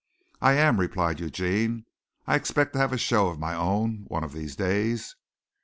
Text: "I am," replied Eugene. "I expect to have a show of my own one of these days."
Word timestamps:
"I 0.41 0.53
am," 0.53 0.79
replied 0.79 1.19
Eugene. 1.19 1.85
"I 2.25 2.33
expect 2.35 2.73
to 2.73 2.79
have 2.79 2.91
a 2.91 2.97
show 2.97 3.27
of 3.27 3.37
my 3.37 3.53
own 3.53 4.05
one 4.07 4.23
of 4.23 4.33
these 4.33 4.55
days." 4.55 5.15